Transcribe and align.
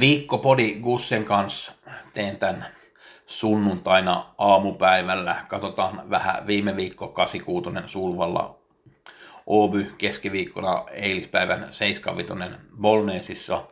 Viikkopodi 0.00 0.74
Gussen 0.82 1.24
kanssa. 1.24 1.72
Teen 2.14 2.36
tämän 2.36 2.66
sunnuntaina 3.26 4.26
aamupäivällä. 4.38 5.36
Katsotaan 5.48 6.10
vähän 6.10 6.46
viime 6.46 6.76
viikko 6.76 7.08
86 7.08 7.92
Sulvalla. 7.92 8.58
Oby 9.46 9.92
keskiviikkona 9.98 10.84
eilispäivän 10.92 11.68
75 11.70 12.60
Bolneesissa 12.80 13.62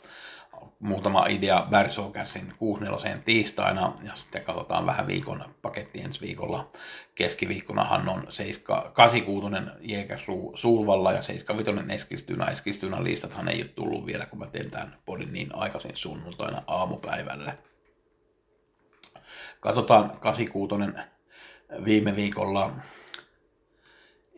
muutama 0.79 1.27
idea 1.27 1.67
Bersokäsin 1.71 2.55
64 2.59 3.19
tiistaina 3.25 3.93
ja 4.03 4.17
sitten 4.17 4.45
katsotaan 4.45 4.87
vähän 4.87 5.07
viikon 5.07 5.55
paketti 5.63 6.01
ensi 6.01 6.21
viikolla. 6.21 6.69
Keskiviikkonahan 7.15 8.09
on 8.09 8.27
86 8.93 9.47
Jägersru 9.81 10.53
Sulvalla 10.55 11.13
ja 11.13 11.23
75 11.23 11.93
Eskilstynä. 11.95 12.45
Eskilstynä 12.45 13.05
listathan 13.05 13.49
ei 13.49 13.63
ole 13.63 13.69
tullut 13.69 14.07
vielä, 14.07 14.27
kun 14.27 14.39
mä 14.39 14.47
teen 14.47 14.71
tämän 14.71 14.97
podin 15.05 15.33
niin 15.33 15.55
aikaisin 15.55 15.97
sunnuntaina 15.97 16.63
aamupäivällä. 16.67 17.53
Katsotaan 19.61 20.11
86 20.21 20.75
viime 21.85 22.17
viikolla 22.17 22.71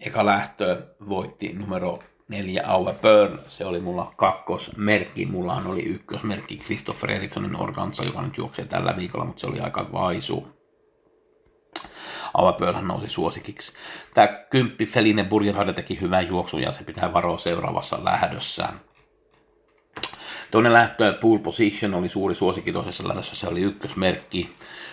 eka 0.00 0.26
lähtö 0.26 0.86
voitti 1.08 1.52
numero 1.52 1.98
neljä 2.30 2.62
Aue 2.66 2.94
Pearl. 3.02 3.36
Se 3.48 3.64
oli 3.64 3.80
mulla 3.80 4.12
kakkosmerkki. 4.16 5.26
Mullahan 5.26 5.66
oli 5.66 5.82
ykkösmerkki 5.82 6.56
Christopher 6.56 7.10
Erikssonin 7.10 7.60
Organza, 7.60 8.04
joka 8.04 8.22
nyt 8.22 8.36
juoksee 8.36 8.64
tällä 8.64 8.96
viikolla, 8.96 9.24
mutta 9.24 9.40
se 9.40 9.46
oli 9.46 9.60
aika 9.60 9.92
vaisu. 9.92 10.48
Aue 12.34 12.52
Pearlhan 12.52 12.88
nousi 12.88 13.08
suosikiksi. 13.08 13.72
Tämä 14.14 14.28
kymppi 14.50 14.86
Feline 14.86 15.24
Burgerhade 15.24 15.72
teki 15.72 16.00
hyvän 16.00 16.28
juoksun 16.28 16.62
ja 16.62 16.72
se 16.72 16.84
pitää 16.84 17.12
varoa 17.12 17.38
seuraavassa 17.38 18.04
lähdössään. 18.04 18.80
Toinen 20.50 20.72
lähtö, 20.72 21.12
Pool 21.20 21.38
Position, 21.38 21.94
oli 21.94 22.08
suuri 22.08 22.34
suosikki 22.34 22.72
toisessa 22.72 23.08
lähdössä, 23.08 23.36
se 23.36 23.48
oli 23.48 23.60
ykkösmerkki. 23.60 24.50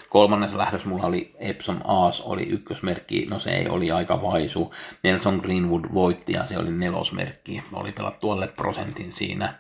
Kolmannessa 0.10 0.58
lähdössä 0.58 0.88
mulla 0.88 1.06
oli 1.06 1.36
Epsom 1.40 1.78
Aas, 1.84 2.22
oli 2.22 2.44
ykkösmerkki, 2.44 3.28
no 3.30 3.40
se 3.40 3.50
ei 3.50 3.70
oli 3.70 3.92
aika 3.92 4.22
vaisu. 4.22 4.74
Nelson 5.04 5.40
Greenwood 5.44 5.84
voitti 5.94 6.34
ja 6.34 6.46
se 6.46 6.58
oli 6.58 6.72
nelosmerkki, 6.72 7.64
oli 7.74 7.92
pelattu 7.92 8.32
alle 8.32 8.48
prosentin 8.48 9.12
siinä. 9.12 9.54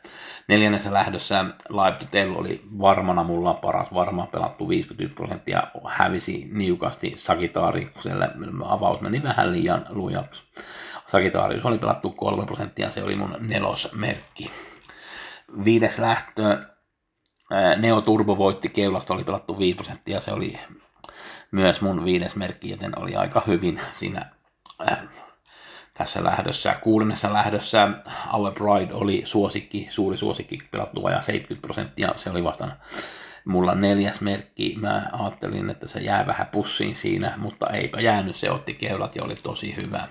Neljännessä 0.47 0.93
lähdössä 0.93 1.45
Live 1.69 1.97
to 1.99 2.05
Tell 2.11 2.35
oli 2.35 2.61
varmana 2.79 3.23
mulla 3.23 3.53
paras 3.53 3.93
varma, 3.93 4.25
pelattu 4.25 4.69
51 4.69 5.15
prosenttia, 5.15 5.63
hävisi 5.87 6.49
niukasti 6.53 7.13
Sagitaariukselle, 7.15 8.29
avaus 8.65 9.01
meni 9.01 9.23
vähän 9.23 9.51
liian 9.51 9.85
lujaksi. 9.89 10.43
Sagitarius 11.07 11.65
oli 11.65 11.77
pelattu 11.77 12.09
3 12.09 12.45
prosenttia, 12.45 12.91
se 12.91 13.03
oli 13.03 13.15
mun 13.15 13.35
nelosmerkki 13.39 14.51
viides 15.65 15.99
lähtö, 15.99 16.65
Neo 17.77 18.01
Turbo 18.01 18.37
voitti 18.37 18.69
keulasta, 18.69 19.13
oli 19.13 19.23
pelattu 19.23 19.59
5 19.59 19.75
prosenttia, 19.75 20.21
se 20.21 20.31
oli 20.31 20.59
myös 21.51 21.81
mun 21.81 22.05
viides 22.05 22.35
merkki, 22.35 22.69
joten 22.69 22.99
oli 22.99 23.15
aika 23.15 23.43
hyvin 23.47 23.81
siinä 23.93 24.31
äh, 24.91 24.99
tässä 25.93 26.23
lähdössä. 26.23 26.75
Kuudennessa 26.83 27.33
lähdössä 27.33 27.87
Our 28.33 28.53
Bride 28.53 28.93
oli 28.93 29.21
suosikki, 29.25 29.87
suuri 29.89 30.17
suosikki, 30.17 30.57
pelattu 30.71 31.03
vajaa 31.03 31.21
70 31.21 31.65
prosenttia, 31.65 32.13
se 32.15 32.29
oli 32.29 32.43
vastaan 32.43 32.73
mulla 33.47 33.75
neljäs 33.75 34.21
merkki. 34.21 34.75
Mä 34.79 35.09
ajattelin, 35.11 35.69
että 35.69 35.87
se 35.87 35.99
jää 35.99 36.27
vähän 36.27 36.47
pussiin 36.47 36.95
siinä, 36.95 37.33
mutta 37.37 37.69
eipä 37.69 38.01
jäänyt, 38.01 38.35
se 38.35 38.51
otti 38.51 38.73
keulat 38.73 39.15
ja 39.15 39.23
oli 39.23 39.35
tosi 39.35 39.75
hyvä. 39.75 40.07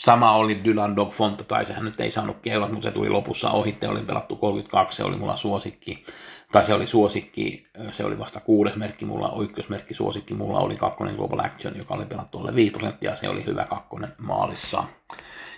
Sama 0.00 0.32
oli 0.32 0.64
Dylan 0.64 0.96
Dog 0.96 1.12
Fonta, 1.12 1.44
tai 1.44 1.66
sehän 1.66 1.84
nyt 1.84 2.00
ei 2.00 2.10
saanut 2.10 2.36
keulat, 2.42 2.72
mutta 2.72 2.88
se 2.88 2.94
tuli 2.94 3.08
lopussa 3.08 3.50
ohitte, 3.50 3.88
oli 3.88 4.00
pelattu 4.00 4.36
32, 4.36 4.96
se 4.96 5.04
oli 5.04 5.16
mulla 5.16 5.36
suosikki. 5.36 6.04
Tai 6.52 6.64
se 6.64 6.74
oli 6.74 6.86
suosikki, 6.86 7.66
se 7.90 8.04
oli 8.04 8.18
vasta 8.18 8.40
kuudes 8.40 8.76
merkki, 8.76 9.04
mulla 9.04 9.42
ykkösmerkki 9.42 9.94
suosikki, 9.94 10.34
mulla 10.34 10.58
oli 10.58 10.76
kakkonen 10.76 11.14
Global 11.14 11.38
Action, 11.38 11.76
joka 11.76 11.94
oli 11.94 12.06
pelattu 12.06 12.38
alle 12.38 12.54
5 12.54 12.70
prosenttia, 12.70 13.16
se 13.16 13.28
oli 13.28 13.46
hyvä 13.46 13.64
kakkonen 13.64 14.12
maalissa. 14.18 14.84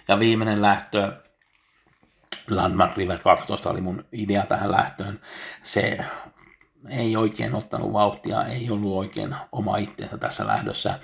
Ja 0.08 0.18
viimeinen 0.18 0.62
lähtö, 0.62 1.12
Landmark 2.50 2.96
River 2.96 3.18
12 3.18 3.70
oli 3.70 3.80
mun 3.80 4.04
idea 4.12 4.46
tähän 4.46 4.70
lähtöön. 4.70 5.20
Se 5.62 5.98
ei 6.88 7.16
oikein 7.16 7.54
ottanut 7.54 7.92
vauhtia, 7.92 8.44
ei 8.44 8.70
ollut 8.70 8.98
oikein 8.98 9.36
oma 9.52 9.76
itseensä 9.76 10.18
tässä 10.18 10.46
lähdössä. 10.46 10.98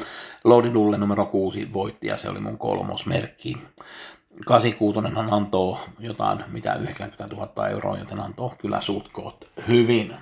Lodidulle 0.44 0.98
numero 0.98 1.26
6 1.26 1.72
voitti 1.72 2.06
ja 2.06 2.16
se 2.16 2.28
oli 2.28 2.40
mun 2.40 2.58
kolmosmerkki. 2.58 3.56
86 4.46 5.14
hän 5.16 5.32
antoi 5.32 5.78
jotain, 5.98 6.44
mitä 6.48 6.74
90 6.74 7.36
000 7.36 7.68
euroa, 7.68 7.98
joten 7.98 8.20
antoi 8.20 8.50
kyllä 8.58 8.80
sutkoot 8.80 9.50
hyvin. 9.68 10.14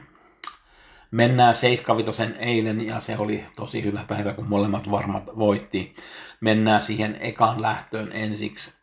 Mennään 1.10 1.54
75 1.54 2.22
eilen 2.38 2.86
ja 2.86 3.00
se 3.00 3.18
oli 3.18 3.44
tosi 3.56 3.84
hyvä 3.84 4.04
päivä, 4.08 4.32
kun 4.32 4.48
molemmat 4.48 4.90
varmat 4.90 5.24
voitti. 5.38 5.94
Mennään 6.40 6.82
siihen 6.82 7.16
ekaan 7.20 7.62
lähtöön 7.62 8.12
ensiksi 8.12 8.75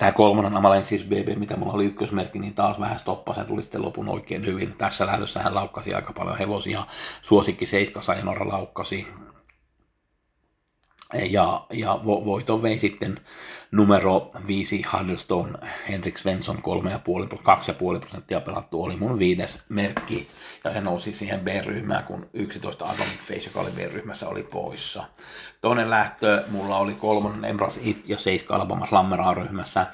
Tämä 0.00 0.12
kolmonen 0.12 0.56
Amalensis 0.56 1.04
BB, 1.04 1.38
mitä 1.38 1.56
mulla 1.56 1.72
oli 1.72 1.84
ykkösmerkki, 1.84 2.38
niin 2.38 2.54
taas 2.54 2.80
vähän 2.80 2.98
stoppasi 2.98 3.40
ja 3.40 3.44
tuli 3.44 3.62
sitten 3.62 3.82
lopun 3.82 4.08
oikein 4.08 4.46
hyvin. 4.46 4.74
Tässä 4.78 5.06
lähdössä 5.06 5.42
hän 5.42 5.54
laukkasi 5.54 5.94
aika 5.94 6.12
paljon 6.12 6.38
hevosia. 6.38 6.86
Suosikki 7.22 7.66
Seiska 7.66 8.02
Sajanora 8.02 8.48
laukkasi. 8.48 9.06
Ja, 11.30 11.66
ja 11.72 12.00
vo, 12.04 12.24
voiton 12.24 12.62
vei 12.62 12.78
sitten 12.78 13.20
numero 13.70 14.30
5 14.46 14.82
Huddlestone 14.92 15.52
Henrik 15.88 16.18
Svensson 16.18 16.56
3,5 16.56 18.00
prosenttia 18.00 18.40
pelattu 18.40 18.82
oli 18.82 18.96
mun 18.96 19.18
viides 19.18 19.64
merkki 19.68 20.28
ja 20.64 20.72
se 20.72 20.80
nousi 20.80 21.14
siihen 21.14 21.40
B-ryhmään, 21.40 22.04
kun 22.04 22.26
11 22.32 22.84
Atomic 22.84 23.18
Face, 23.18 23.44
joka 23.44 23.60
oli 23.60 23.70
B-ryhmässä, 23.70 24.28
oli 24.28 24.42
poissa. 24.42 25.04
Toinen 25.60 25.90
lähtö, 25.90 26.44
mulla 26.50 26.76
oli 26.76 26.94
kolmonen 26.94 27.44
Embras 27.44 27.78
It 27.82 28.08
ja 28.08 28.18
7 28.18 28.56
Alabama 28.56 28.86
Slammer 28.86 29.20
A-ryhmässä. 29.20 29.86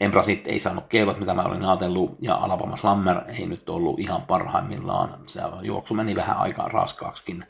Embras 0.00 0.28
It 0.28 0.46
ei 0.46 0.60
saanut 0.60 0.84
keilot, 0.88 1.18
mitä 1.18 1.34
mä 1.34 1.42
olin 1.42 1.64
ajatellut, 1.64 2.16
ja 2.20 2.34
Alabama 2.34 2.76
Slammer 2.76 3.20
ei 3.28 3.46
nyt 3.46 3.68
ollut 3.68 4.00
ihan 4.00 4.22
parhaimmillaan. 4.22 5.14
Se 5.26 5.40
juoksu 5.62 5.94
meni 5.94 6.16
vähän 6.16 6.36
aika 6.36 6.62
raskaaksikin. 6.62 7.44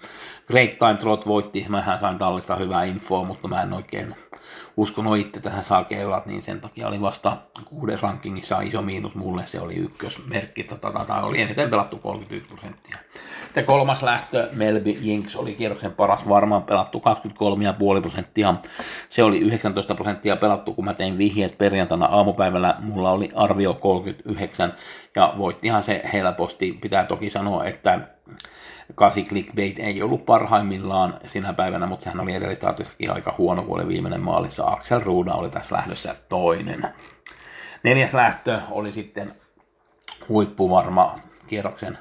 Great 0.47 0.70
Time 0.78 0.94
Trot 0.94 1.26
voitti, 1.26 1.66
mä 1.69 1.98
sain 2.00 2.19
tallista 2.19 2.56
hyvää 2.56 2.84
infoa, 2.84 3.25
mutta 3.25 3.48
mä 3.48 3.62
en 3.62 3.72
oikein 3.72 4.14
uskonut 4.76 5.19
itse 5.19 5.41
tähän 5.41 5.64
saa 5.64 5.84
keulat, 5.84 6.26
niin 6.26 6.42
sen 6.42 6.60
takia 6.60 6.88
oli 6.88 7.00
vasta 7.00 7.36
kuuden 7.64 8.00
rankingissa 8.00 8.60
iso 8.60 8.82
miinus 8.82 9.14
mulle, 9.14 9.47
se 9.47 9.60
oli 9.60 9.75
ykkösmerkki, 9.75 10.64
tota, 10.64 10.92
tota, 10.92 11.22
oli 11.22 11.41
eniten 11.41 11.70
pelattu 11.70 11.98
31 11.98 12.48
prosenttia. 12.48 12.97
Sitten 13.50 13.64
kolmas 13.64 14.02
lähtö, 14.02 14.48
Melby 14.56 14.90
Jinx, 14.90 15.36
oli 15.36 15.52
kierroksen 15.54 15.92
paras 15.92 16.28
varmaan 16.28 16.62
pelattu 16.62 17.02
23,5 17.97 18.00
prosenttia. 18.00 18.54
Se 19.08 19.22
oli 19.22 19.38
19 19.38 19.94
prosenttia 19.94 20.36
pelattu, 20.36 20.74
kun 20.74 20.84
mä 20.84 20.94
tein 20.94 21.18
vihjeet 21.18 21.58
perjantaina 21.58 22.06
aamupäivällä. 22.06 22.76
Mulla 22.78 23.10
oli 23.10 23.30
arvio 23.34 23.74
39 23.74 24.74
ja 25.16 25.34
voittihan 25.38 25.82
se 25.82 26.02
helposti. 26.12 26.72
Pitää 26.72 27.04
toki 27.04 27.30
sanoa, 27.30 27.64
että 27.64 28.00
kasi 28.94 29.24
clickbait 29.24 29.78
ei 29.78 30.03
ollut 30.03 30.26
parhaimmillaan 30.26 31.14
sinä 31.26 31.53
päivänä, 31.53 31.86
mutta 31.86 32.04
sehän 32.04 32.20
oli 32.20 32.34
edellistartissakin 32.34 33.12
aika 33.12 33.34
huono, 33.38 33.62
kun 33.62 33.80
oli 33.80 33.88
viimeinen 33.88 34.20
maalissa. 34.20 34.66
Axel 34.66 35.00
Ruuda 35.00 35.32
oli 35.32 35.50
tässä 35.50 35.74
lähdössä 35.74 36.14
toinen. 36.28 36.88
Neljäs 37.84 38.14
lähtö 38.14 38.60
oli 38.70 38.92
sitten 38.92 39.32
huippuvarma 40.28 41.18
kierroksen 41.46 41.98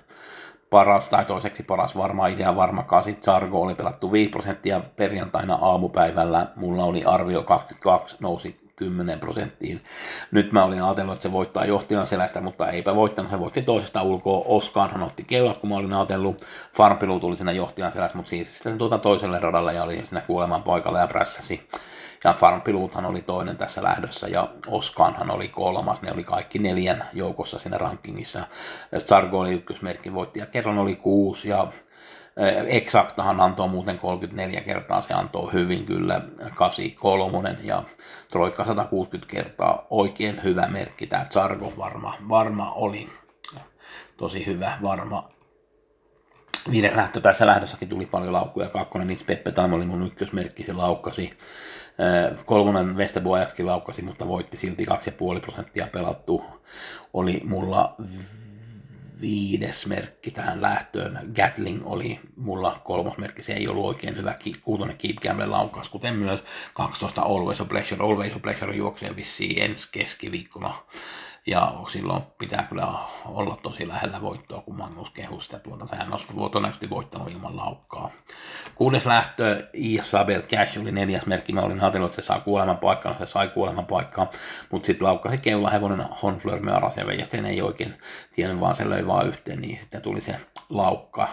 paras 0.70 1.10
tai 1.10 1.26
toiseksi 1.26 1.64
paras 1.64 1.98
varma 1.98 2.28
idea 2.28 2.56
varma 2.56 2.84
Kasit 2.84 3.24
Sargo 3.24 3.62
oli 3.62 3.76
pelattu 3.76 4.12
5 4.12 4.30
prosenttia 4.30 4.82
perjantaina 4.96 5.56
aamupäivällä. 5.62 6.48
Mulla 6.56 6.84
oli 6.84 7.04
arvio 7.04 7.44
22, 7.44 8.18
nousi 8.20 8.70
10 8.76 9.20
prosenttiin. 9.20 9.82
Nyt 10.32 10.52
mä 10.52 10.64
olin 10.64 10.84
ajatellut, 10.84 11.14
että 11.14 11.24
se 11.24 11.32
voittaa 11.32 11.66
johtajan 11.66 12.08
selästä, 12.08 12.42
mutta 12.42 12.72
eipä 12.72 12.96
voittanut. 12.96 13.32
Se 13.32 13.40
voitti 13.40 13.62
toisesta 13.62 14.04
ulkoa. 14.04 14.44
Oskaanhan 14.46 15.04
otti 15.04 15.24
keulat, 15.24 15.58
kun 15.58 15.70
mä 15.70 15.76
olin 15.76 15.94
ajatellut. 15.94 16.46
Farmpilu 16.74 17.20
tuli 17.20 17.36
sinne 17.36 17.54
johtajan 17.54 17.92
selästä, 17.92 18.18
mutta 18.18 18.30
siis 18.30 18.54
sitten 18.54 18.78
tuota 18.78 18.98
toiselle 18.98 19.40
radalle 19.40 19.74
ja 19.74 19.84
oli 19.84 20.06
siinä 20.06 20.22
kuoleman 20.22 20.64
paikalla 20.64 21.00
ja 21.00 21.08
prässäsi. 21.08 21.70
Ja 22.24 22.34
Farmpiluuthan 22.34 23.06
oli 23.06 23.22
toinen 23.22 23.58
tässä 23.58 23.84
lähdössä 23.84 24.28
ja 24.28 24.50
Oskaanhan 24.68 25.32
oli 25.32 25.48
kolmas. 25.48 26.02
Ne 26.02 26.12
oli 26.12 26.24
kaikki 26.24 26.60
neljän 26.60 27.06
joukossa 27.14 27.60
siinä 27.60 27.78
rankingissa. 27.78 28.48
Sargo 29.06 29.40
oli 29.40 29.54
ykkösmerkki, 29.54 30.14
voitti 30.14 30.40
ja 30.40 30.46
kerran 30.46 30.78
oli 30.78 30.96
kuusi 30.96 31.50
ja 31.50 31.68
Exactahan 32.68 33.42
antoi 33.42 33.68
muuten 33.68 34.00
34 34.00 34.62
kertaa, 34.62 35.02
se 35.02 35.14
antoi 35.14 35.54
hyvin 35.54 35.86
kyllä 35.86 36.22
83 36.56 37.56
ja 37.64 37.84
Troikka 38.32 38.66
160 38.66 39.32
kertaa, 39.32 39.88
oikein 39.90 40.44
hyvä 40.44 40.68
merkki, 40.68 41.08
tämä 41.08 41.26
Zargo 41.30 41.74
varma, 41.78 42.14
varma 42.30 42.72
oli 42.72 43.10
tosi 44.18 44.46
hyvä, 44.46 44.78
varma. 44.84 45.30
Viiden 46.72 46.98
lähtö 46.98 47.22
tässä 47.22 47.46
lähdössäkin 47.46 47.90
tuli 47.90 48.06
paljon 48.06 48.34
laukkuja, 48.34 48.70
kakkonen 48.70 49.08
Nits 49.08 49.24
Peppe 49.24 49.52
Time 49.52 49.76
oli 49.76 49.86
mun 49.86 50.08
ykkösmerkki, 50.08 50.64
se 50.64 50.74
laukkasi. 50.74 51.38
Kolmonen 52.46 52.98
Westerbo 52.98 53.30
laukkasi, 53.64 54.02
mutta 54.02 54.28
voitti 54.28 54.58
silti 54.58 54.86
2,5 55.36 55.42
prosenttia 55.42 55.88
pelattu. 55.92 56.44
Oli 57.14 57.42
mulla 57.46 57.96
viides 59.22 59.88
merkki 59.88 60.32
tähän 60.32 60.62
lähtöön. 60.62 61.20
Gatling 61.36 61.82
oli 61.86 62.20
mulla 62.36 62.82
kolmas 62.84 63.18
merkki, 63.18 63.44
se 63.44 63.54
ei 63.54 63.68
ollut 63.68 63.86
oikein 63.86 64.18
hyvä 64.18 64.36
kuutonen 64.62 64.98
Keep 64.98 65.16
Gamble 65.16 65.46
laukaus, 65.46 65.90
kuten 65.90 66.16
myös 66.16 66.40
12 66.74 67.22
Always 67.22 67.62
a 67.62 67.66
Pleasure, 67.66 68.04
Always 68.04 68.36
a 68.36 68.40
Pleasure 68.40 68.76
juoksee 68.76 69.16
vissiin 69.16 69.62
ensi 69.62 69.90
keskiviikkona 69.92 70.74
ja 71.48 71.74
silloin 71.92 72.24
pitää 72.38 72.64
kyllä 72.64 72.94
olla 73.26 73.58
tosi 73.64 73.88
lähellä 73.88 74.22
voittoa, 74.22 74.62
kun 74.62 74.78
Magnus 74.78 75.10
kehuu 75.10 75.42
sitä 75.42 75.60
tuota. 75.60 75.88
Sehän 75.88 76.14
olisi 76.14 76.28
todennäköisesti 76.28 76.90
voittanut 76.90 77.32
ilman 77.32 77.58
laukkaa. 77.58 78.10
Kuudes 78.76 79.06
lähtö, 79.06 79.68
Isabel 79.74 80.42
Cash 80.42 80.82
oli 80.82 80.92
neljäs 80.92 81.26
merkki. 81.26 81.54
Mä 81.54 81.62
olin 81.62 81.82
ajatellut, 81.82 82.10
että 82.12 82.22
se 82.22 82.26
saa 82.26 82.40
kuoleman 82.40 82.78
paikkaa, 82.78 83.18
se 83.20 83.26
sai 83.26 83.48
kuoleman 83.48 83.86
paikkaa. 83.86 84.28
Mutta 84.72 84.86
sitten 84.86 85.08
laukkasi 85.08 85.38
keula 85.38 85.70
hevonen 85.70 86.06
Honfleur 86.22 86.60
Mearas 86.60 86.98
ja 86.98 87.06
ei 87.48 87.62
oikein 87.62 87.98
tiennyt, 88.36 88.60
vaan 88.60 88.76
se 88.76 88.90
löi 88.90 89.08
vaan 89.08 89.28
yhteen, 89.28 89.62
niin 89.62 89.80
sitten 89.80 90.02
tuli 90.02 90.22
se 90.22 90.36
laukka 90.70 91.30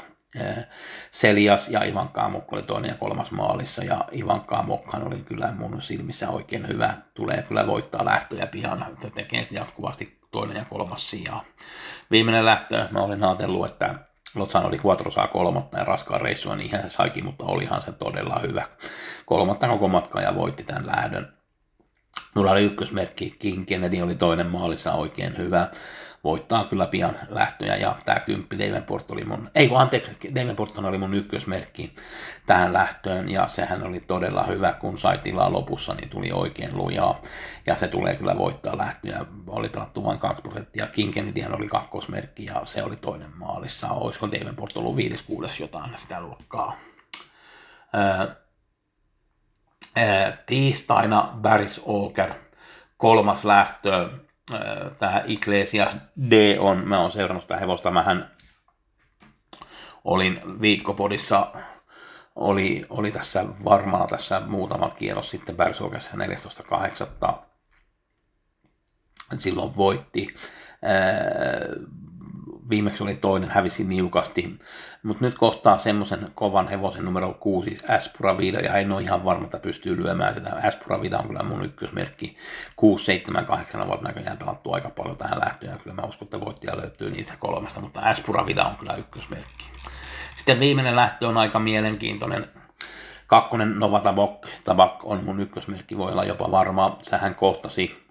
Selias 1.12 1.68
ja 1.68 1.84
Ivan 1.84 2.08
Kaamok 2.08 2.52
oli 2.52 2.62
toinen 2.62 2.88
ja 2.88 2.94
kolmas 2.94 3.30
maalissa 3.30 3.84
ja 3.84 4.04
Ivan 4.12 4.40
Kaamokhan 4.40 5.06
oli 5.06 5.16
kyllä 5.18 5.52
mun 5.52 5.82
silmissä 5.82 6.28
oikein 6.28 6.68
hyvä. 6.68 6.94
Tulee 7.14 7.42
kyllä 7.42 7.66
voittaa 7.66 8.04
lähtöjä 8.04 8.46
pian, 8.46 8.86
että 8.92 9.10
tekee 9.10 9.48
jatkuvasti 9.50 10.18
toinen 10.30 10.56
ja 10.56 10.64
kolmas 10.70 11.10
sijaa. 11.10 11.44
Viimeinen 12.10 12.44
lähtö, 12.44 12.88
mä 12.90 13.00
olin 13.00 13.24
ajatellut, 13.24 13.66
että 13.66 13.94
Lotsan 14.34 14.66
oli 14.66 14.78
saa 15.14 15.28
kolmatta 15.28 15.78
ja 15.78 15.84
raskaan 15.84 16.20
reissua, 16.20 16.56
niin 16.56 16.70
hän 16.70 16.90
saikin, 16.90 17.24
mutta 17.24 17.44
olihan 17.44 17.82
se 17.82 17.92
todella 17.92 18.40
hyvä. 18.42 18.64
Kolmatta 19.26 19.68
koko 19.68 19.88
matka 19.88 20.20
ja 20.20 20.34
voitti 20.34 20.64
tämän 20.64 20.86
lähdön. 20.86 21.32
Mulla 22.34 22.50
oli 22.50 22.62
ykkösmerkki, 22.62 23.36
King 23.38 23.66
Kennedy 23.66 24.00
oli 24.00 24.14
toinen 24.14 24.46
maalissa 24.46 24.92
oikein 24.92 25.36
hyvä 25.36 25.68
voittaa 26.26 26.64
kyllä 26.64 26.87
pian 26.87 27.17
lähtöjä. 27.28 27.76
Ja 27.76 27.96
tämä 28.05 28.20
kymppi 28.20 28.58
Davenport 28.58 29.11
oli 29.11 29.25
mun, 29.25 29.50
ei 29.55 29.69
kun 29.69 29.81
anteeksi, 29.81 30.34
Davenport 30.34 30.78
oli 30.78 30.99
mun 30.99 31.14
ykkösmerkki 31.14 31.93
tähän 32.46 32.73
lähtöön. 32.73 33.28
Ja 33.28 33.49
sehän 33.49 33.87
oli 33.87 34.00
todella 34.00 34.43
hyvä, 34.43 34.73
kun 34.73 34.99
sai 34.99 35.19
tilaa 35.19 35.52
lopussa, 35.52 35.94
niin 35.94 36.08
tuli 36.08 36.32
oikein 36.32 36.76
lujaa. 36.76 37.20
Ja 37.67 37.75
se 37.75 37.88
tulee 37.88 38.14
kyllä 38.17 38.38
voittaa 38.38 38.78
lähtöjä, 38.78 39.25
oli 39.46 39.69
pelattu 39.69 40.05
vain 40.05 40.19
2 40.19 40.43
prosenttia, 40.43 40.87
King 40.87 41.14
Kennedyhän 41.14 41.55
oli 41.55 41.69
kakkosmerkki 41.69 42.44
ja 42.44 42.62
se 42.64 42.82
oli 42.82 42.96
toinen 42.96 43.37
maalissa, 43.37 43.88
olisiko 43.88 44.31
Davenport 44.32 44.76
ollut 44.76 44.96
5-6 44.96 45.00
jotain 45.61 45.90
sitä 45.99 46.20
luokkaa. 46.20 46.76
Ää, 47.93 48.37
ää, 49.96 50.32
tiistaina 50.46 51.31
Barris 51.40 51.81
Oker, 51.84 52.34
kolmas 52.96 53.44
lähtö, 53.44 54.08
tämä 54.98 55.22
Iglesias 55.26 55.96
D 56.31 56.56
on, 56.58 56.88
mä 56.88 57.00
oon 57.00 57.10
seurannut 57.10 57.44
sitä 57.44 57.56
hevosta, 57.56 57.90
mähän 57.90 58.31
olin 60.04 60.40
viikkopodissa, 60.60 61.52
oli, 62.37 62.87
oli 62.90 63.12
tässä 63.12 63.44
varmaan 63.64 64.08
tässä 64.08 64.40
muutama 64.40 64.90
kierros 64.90 65.31
sitten 65.31 65.56
Bersolkessa 65.56 66.10
14.8. 67.31 67.32
Silloin 69.38 69.76
voitti 69.76 70.34
viimeksi 72.70 73.02
oli 73.02 73.14
toinen, 73.14 73.50
hävisi 73.50 73.84
niukasti. 73.84 74.58
Mutta 75.02 75.24
nyt 75.24 75.38
kohtaa 75.38 75.78
semmoisen 75.78 76.28
kovan 76.34 76.68
hevosen 76.68 77.04
numero 77.04 77.34
6, 77.40 77.78
Aspura 77.88 78.36
ja 78.64 78.74
en 78.76 78.92
ole 78.92 79.02
ihan 79.02 79.24
varma, 79.24 79.44
että 79.44 79.58
pystyy 79.58 80.02
lyömään 80.02 80.34
sitä. 80.34 80.56
Aspura 80.62 80.96
on 80.96 81.26
kyllä 81.26 81.42
mun 81.42 81.64
ykkösmerkki. 81.64 82.36
6, 82.76 83.04
7, 83.04 83.46
8 83.46 83.80
ovat 83.80 84.02
näköjään 84.02 84.38
pelattu 84.38 84.72
aika 84.72 84.90
paljon 84.90 85.16
tähän 85.16 85.40
lähtöön, 85.40 85.78
kyllä 85.78 85.96
mä 85.96 86.08
uskon, 86.08 86.26
että 86.26 86.40
voittaja 86.40 86.76
löytyy 86.76 87.10
niistä 87.10 87.34
kolmesta, 87.38 87.80
mutta 87.80 88.00
Aspura 88.00 88.42
on 88.42 88.76
kyllä 88.78 88.94
ykkösmerkki. 88.94 89.64
Sitten 90.36 90.60
viimeinen 90.60 90.96
lähtö 90.96 91.28
on 91.28 91.38
aika 91.38 91.58
mielenkiintoinen. 91.58 92.48
Kakkonen 93.26 93.78
Nova 93.78 94.00
Tabak, 94.00 94.46
Tabak 94.64 95.04
on 95.04 95.24
mun 95.24 95.40
ykkösmerkki, 95.40 95.98
voi 95.98 96.12
olla 96.12 96.24
jopa 96.24 96.50
varma. 96.50 96.98
Sähän 97.02 97.34
kohtasi 97.34 98.06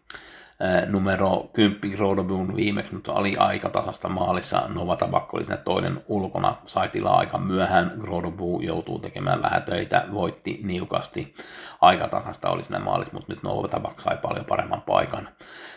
numero 0.88 1.50
10 1.54 2.00
Rodobun 2.00 2.56
viimeksi, 2.56 2.94
mutta 2.94 3.14
oli 3.14 3.38
aika 3.38 3.70
tasasta 3.70 4.10
maalissa. 4.10 4.64
Nova 4.68 4.96
Tabakko 4.96 5.38
oli 5.38 5.46
toinen 5.64 6.04
ulkona, 6.08 6.56
sai 6.66 6.90
tilaa 6.90 7.18
aika 7.18 7.38
myöhään. 7.38 7.94
Grodobu 8.02 8.62
joutuu 8.62 9.00
tekemään 9.00 9.42
vähän 9.42 9.64
töitä, 9.64 10.06
voitti 10.14 10.60
niukasti. 10.64 11.34
Aika 11.82 12.08
tasasta 12.08 12.50
oli 12.50 12.64
siinä 12.64 12.80
maalissa, 12.80 13.14
mutta 13.14 13.34
nyt 13.34 13.44
Nova 13.44 13.68
Tabak 13.68 14.02
sai 14.02 14.18
paljon 14.18 14.46
paremman 14.46 14.82
paikan. 14.82 15.30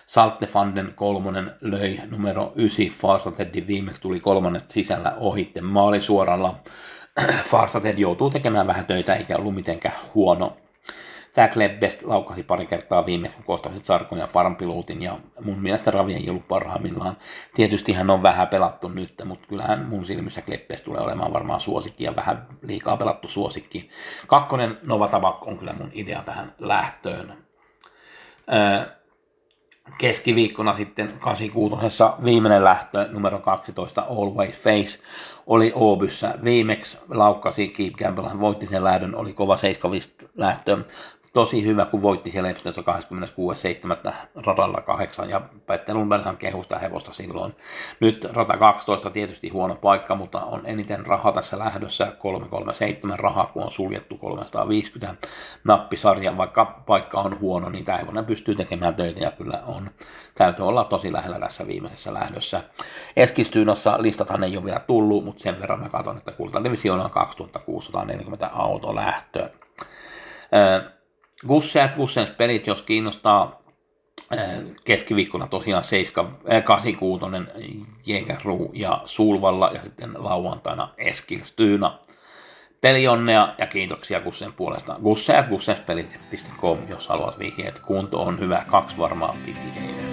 Saltefanden 0.06 0.92
kolmonen 0.96 1.52
löi 1.60 2.00
numero 2.10 2.52
9 2.54 2.86
Farstatedin 2.86 3.66
viimeksi 3.66 4.02
tuli 4.02 4.20
kolmannet 4.20 4.70
sisällä 4.70 5.14
ohitte 5.16 5.60
maalisuoralla. 5.60 6.54
Farstated 7.50 7.98
joutuu 7.98 8.30
tekemään 8.30 8.66
vähän 8.66 8.86
töitä 8.86 9.14
eikä 9.14 9.36
ollut 9.36 9.54
mitenkään 9.54 9.96
huono 10.14 10.56
Tämä 11.38 11.48
Klebbest 11.48 12.02
laukasi 12.02 12.42
pari 12.42 12.66
kertaa 12.66 13.06
viime, 13.06 13.28
kun 13.28 13.44
kohtasit 13.44 13.84
Sarkon 13.84 14.18
ja 14.18 14.26
Farmpiluutin, 14.26 15.02
ja 15.02 15.18
mun 15.44 15.58
mielestä 15.58 15.90
Ravi 15.90 16.14
ei 16.14 16.30
ollut 16.30 16.48
parhaimmillaan. 16.48 17.16
Tietysti 17.54 17.92
hän 17.92 18.10
on 18.10 18.22
vähän 18.22 18.48
pelattu 18.48 18.88
nyt, 18.88 19.14
mutta 19.24 19.46
kyllähän 19.48 19.86
mun 19.88 20.06
silmissä 20.06 20.42
Klebbest 20.42 20.84
tulee 20.84 21.00
olemaan 21.00 21.32
varmaan 21.32 21.60
suosikki 21.60 22.04
ja 22.04 22.16
vähän 22.16 22.46
liikaa 22.62 22.96
pelattu 22.96 23.28
suosikki. 23.28 23.90
Kakkonen 24.26 24.78
Nova 24.82 25.08
Tabak 25.08 25.46
on 25.46 25.58
kyllä 25.58 25.72
mun 25.72 25.90
idea 25.92 26.22
tähän 26.22 26.52
lähtöön. 26.58 27.34
keskiviikkona 29.98 30.74
sitten 30.74 31.12
86. 31.20 32.04
viimeinen 32.24 32.64
lähtö, 32.64 33.08
numero 33.10 33.38
12, 33.38 34.06
Always 34.08 34.60
Face, 34.60 34.98
oli 35.46 35.72
Oobyssä. 35.74 36.34
Viimeksi 36.44 36.98
laukkasi 37.08 37.68
Keep 37.68 37.94
hän 38.28 38.40
voitti 38.40 38.66
sen 38.66 38.84
lähdön, 38.84 39.14
oli 39.14 39.32
kova 39.32 39.56
7 39.56 40.00
lähtö 40.36 40.78
tosi 41.32 41.64
hyvä, 41.64 41.84
kun 41.84 42.02
voitti 42.02 42.30
siellä 42.30 42.50
Epstonissa 42.50 42.82
26.7. 44.02 44.12
radalla 44.34 44.80
8 44.80 45.30
ja 45.30 45.40
Petter 45.66 45.96
Lundberghan 45.96 46.36
kehusta 46.36 46.78
hevosta 46.78 47.12
silloin. 47.12 47.56
Nyt 48.00 48.28
rata 48.32 48.56
12 48.56 49.10
tietysti 49.10 49.48
huono 49.48 49.74
paikka, 49.74 50.14
mutta 50.14 50.40
on 50.40 50.60
eniten 50.64 51.06
rahaa 51.06 51.32
tässä 51.32 51.58
lähdössä 51.58 52.12
337 52.18 53.18
rahaa, 53.18 53.46
kun 53.46 53.62
on 53.62 53.70
suljettu 53.70 54.16
350 54.16 55.28
nappisarja. 55.64 56.36
Vaikka 56.36 56.64
paikka 56.86 57.20
on 57.20 57.40
huono, 57.40 57.68
niin 57.68 57.84
tämä 57.84 57.98
hevonen 57.98 58.24
pystyy 58.24 58.54
tekemään 58.54 58.94
töitä 58.94 59.20
ja 59.20 59.30
kyllä 59.30 59.62
on. 59.66 59.90
Täytyy 60.34 60.68
olla 60.68 60.84
tosi 60.84 61.12
lähellä 61.12 61.38
tässä 61.38 61.66
viimeisessä 61.66 62.14
lähdössä. 62.14 62.60
Eskistyynossa 63.16 64.02
listathan 64.02 64.44
ei 64.44 64.56
ole 64.56 64.64
vielä 64.64 64.80
tullut, 64.80 65.24
mutta 65.24 65.42
sen 65.42 65.60
verran 65.60 65.80
mä 65.80 65.88
katson, 65.88 66.16
että 66.18 66.32
kultadivisioona 66.32 67.04
on 67.04 67.10
2640 67.10 68.50
autolähtöä. 68.52 69.50
Gusseat, 71.48 71.94
Gussens 71.96 72.30
pelit, 72.30 72.66
jos 72.66 72.82
kiinnostaa 72.82 73.62
keskiviikkona 74.84 75.46
tosiaan 75.46 75.84
7, 75.84 76.26
86 76.64 77.24
Jägeru 78.06 78.70
ja 78.74 79.02
Sulvalla 79.06 79.70
ja 79.74 79.82
sitten 79.82 80.14
lauantaina 80.18 80.94
Eskilstyyna. 80.98 81.98
Pelionnea 82.80 83.54
ja 83.58 83.66
kiitoksia 83.66 84.20
Gussen 84.20 84.52
puolesta. 84.52 84.96
Gusse 85.02 85.36
at 85.36 85.46
jos 86.88 87.08
haluat 87.08 87.38
vihjeet. 87.38 87.78
Kunto 87.78 88.22
on 88.22 88.40
hyvä, 88.40 88.64
kaksi 88.70 88.98
varmaa 88.98 89.34
piti 89.46 90.07